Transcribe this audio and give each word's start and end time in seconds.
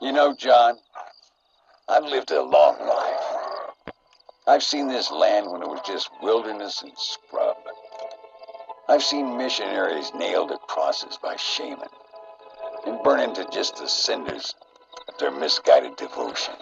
You 0.00 0.12
know, 0.12 0.32
John, 0.32 0.76
I've 1.88 2.04
lived 2.04 2.30
a 2.30 2.40
long 2.40 2.78
life. 2.78 3.82
I've 4.46 4.62
seen 4.62 4.86
this 4.86 5.10
land 5.10 5.50
when 5.50 5.60
it 5.60 5.68
was 5.68 5.80
just 5.84 6.08
wilderness 6.22 6.82
and 6.82 6.92
scrub. 6.96 7.56
I've 8.88 9.02
seen 9.02 9.36
missionaries 9.36 10.12
nailed 10.14 10.50
to 10.50 10.58
crosses 10.58 11.18
by 11.20 11.34
shaman 11.34 11.88
and 12.86 13.02
burn 13.02 13.18
into 13.18 13.44
just 13.52 13.76
the 13.76 13.88
cinders 13.88 14.54
of 15.08 15.18
their 15.18 15.32
misguided 15.32 15.96
devotion. 15.96 16.54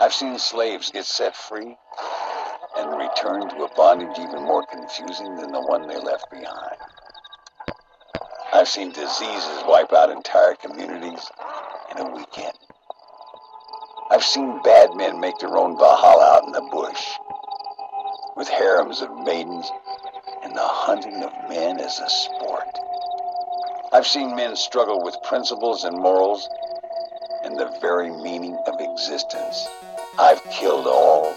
I've 0.00 0.12
seen 0.12 0.36
slaves 0.40 0.90
get 0.90 1.04
set 1.04 1.36
free 1.36 1.76
and 2.76 2.98
return 2.98 3.48
to 3.50 3.64
a 3.64 3.74
bondage 3.76 4.18
even 4.18 4.42
more 4.42 4.66
confusing 4.66 5.36
than 5.36 5.52
the 5.52 5.60
one 5.60 5.86
they 5.86 5.98
left 5.98 6.28
behind. 6.28 6.76
I've 8.52 8.68
seen 8.68 8.90
diseases 8.90 9.62
wipe 9.66 9.92
out 9.92 10.10
entire 10.10 10.56
communities 10.56 11.30
in 11.94 12.06
a 12.06 12.10
weekend. 12.10 12.58
I've 14.10 14.24
seen 14.24 14.60
bad 14.62 14.94
men 14.94 15.20
make 15.20 15.38
their 15.38 15.56
own 15.56 15.78
Valhalla 15.78 16.36
out 16.36 16.44
in 16.46 16.52
the 16.52 16.68
bush, 16.70 17.02
with 18.36 18.48
harems 18.48 19.00
of 19.00 19.10
maidens 19.24 19.70
and 20.42 20.54
the 20.54 20.60
hunting 20.60 21.22
of 21.22 21.32
men 21.48 21.80
as 21.80 21.98
a 22.00 22.08
sport. 22.08 22.68
I've 23.92 24.06
seen 24.06 24.34
men 24.34 24.56
struggle 24.56 25.02
with 25.02 25.16
principles 25.22 25.84
and 25.84 25.96
morals 25.96 26.48
and 27.44 27.58
the 27.58 27.76
very 27.80 28.10
meaning 28.10 28.58
of 28.66 28.74
existence. 28.80 29.66
I've 30.18 30.42
killed 30.44 30.86
all 30.86 31.34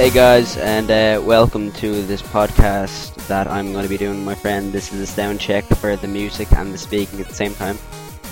Hey 0.00 0.08
guys, 0.08 0.56
and 0.56 0.90
uh, 0.90 1.22
welcome 1.22 1.70
to 1.72 2.02
this 2.06 2.22
podcast 2.22 3.14
that 3.26 3.46
I'm 3.46 3.72
going 3.72 3.82
to 3.82 3.88
be 3.90 3.98
doing 3.98 4.16
with 4.16 4.24
my 4.24 4.34
friend. 4.34 4.72
This 4.72 4.94
is 4.94 5.00
a 5.02 5.06
sound 5.06 5.40
check 5.40 5.64
for 5.64 5.94
the 5.94 6.08
music 6.08 6.50
and 6.52 6.72
the 6.72 6.78
speaking 6.78 7.20
at 7.20 7.28
the 7.28 7.34
same 7.34 7.52
time. 7.54 7.76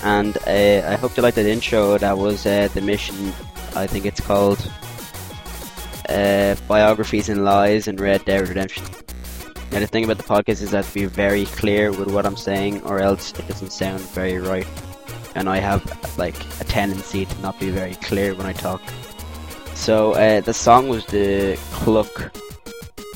And 0.01 0.35
uh, 0.47 0.89
I 0.89 0.95
hope 0.95 1.15
you 1.15 1.21
liked 1.21 1.35
that 1.35 1.45
intro. 1.45 1.99
That 1.99 2.17
was 2.17 2.47
uh, 2.47 2.69
the 2.73 2.81
mission. 2.81 3.15
I 3.75 3.85
think 3.85 4.07
it's 4.07 4.19
called 4.19 4.57
uh, 6.09 6.55
Biographies 6.67 7.29
and 7.29 7.45
Lies 7.45 7.87
and 7.87 7.99
Red 7.99 8.25
Dead 8.25 8.49
Redemption. 8.49 8.85
Now 9.71 9.77
the 9.77 9.85
thing 9.85 10.05
about 10.05 10.17
the 10.17 10.23
podcast 10.23 10.63
is 10.63 10.71
that 10.71 10.85
to 10.85 10.93
be 10.95 11.05
very 11.05 11.45
clear 11.45 11.91
with 11.91 12.09
what 12.11 12.25
I'm 12.25 12.35
saying, 12.35 12.81
or 12.81 12.99
else 12.99 13.31
it 13.33 13.47
doesn't 13.47 13.71
sound 13.71 14.01
very 14.01 14.39
right. 14.39 14.65
And 15.35 15.47
I 15.47 15.57
have 15.57 16.17
like 16.17 16.35
a 16.59 16.63
tendency 16.63 17.27
to 17.27 17.41
not 17.41 17.59
be 17.59 17.69
very 17.69 17.93
clear 17.93 18.33
when 18.33 18.47
I 18.47 18.53
talk. 18.53 18.81
So 19.79 20.11
uh, 20.11 20.41
the 20.41 20.53
song 20.53 20.89
was 20.89 21.05
the 21.05 21.57
Cluck 21.71 22.35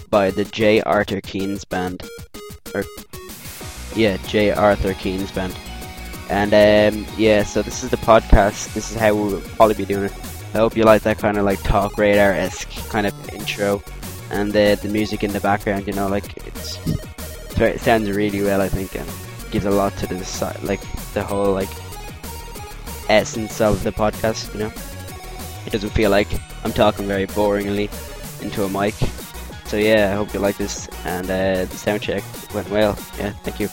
by 0.10 0.32
the 0.32 0.46
J. 0.46 0.82
Arthur 0.82 1.20
Keenes 1.20 1.68
band, 1.68 2.08
or 2.74 2.86
yeah, 3.98 4.16
J. 4.28 4.52
Arthur 4.52 4.94
Keenes 4.94 5.30
band. 5.36 5.54
And 6.30 6.54
um, 6.54 7.06
yeah, 7.18 7.44
so 7.44 7.62
this 7.62 7.84
is 7.84 7.90
the 7.90 7.98
podcast. 7.98 8.74
This 8.74 8.92
is 8.92 8.98
how 8.98 9.14
we'll 9.14 9.42
probably 9.42 9.76
be 9.76 9.86
doing 9.86 10.06
it. 10.06 10.14
I 10.54 10.60
hope 10.60 10.78
you 10.78 10.86
like 10.86 11.04
that 11.04 11.18
kind 11.18 11.38
of 11.38 11.44
like 11.44 11.60
Talkradar 11.60 12.34
esque 12.34 12.72
kind 12.90 13.06
of 13.06 13.30
intro, 13.34 13.84
and 14.32 14.54
the 14.54 14.80
the 14.82 14.88
music 14.88 15.22
in 15.22 15.34
the 15.34 15.42
background. 15.42 15.86
You 15.86 15.94
know, 15.94 16.08
like 16.08 16.38
it's, 16.48 16.80
it 17.60 17.82
sounds 17.82 18.10
really 18.10 18.42
well. 18.42 18.62
I 18.62 18.70
think 18.70 18.96
and 18.96 19.10
gives 19.52 19.66
a 19.66 19.70
lot 19.70 19.98
to 19.98 20.08
the 20.08 20.16
like 20.64 20.82
the 21.14 21.24
whole 21.24 21.54
like 21.54 21.70
essence 23.10 23.60
of 23.60 23.84
the 23.84 23.92
podcast. 23.92 24.54
You 24.54 24.62
know, 24.62 24.74
it 25.66 25.72
doesn't 25.72 25.92
feel 25.92 26.12
like 26.12 26.28
I'm 26.64 26.74
talking 26.74 27.08
very 27.08 27.28
boringly 27.28 27.90
into 28.42 28.64
a 28.64 28.70
mic. 28.70 28.96
So 29.66 29.78
yeah, 29.78 30.12
I 30.12 30.16
hope 30.16 30.34
you 30.34 30.40
like 30.40 30.58
this, 30.58 30.88
and 31.06 31.26
uh, 31.26 31.66
the 31.66 31.78
sound 31.78 32.02
check 32.02 32.24
went 32.54 32.70
well. 32.70 32.98
Yeah, 33.18 33.32
thank 33.44 33.60
you. 33.60 33.70